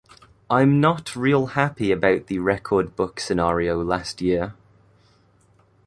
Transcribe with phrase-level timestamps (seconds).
[0.49, 4.55] I'm not real happy about the record book scenario last year.